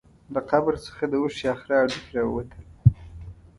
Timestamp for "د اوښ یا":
1.07-1.53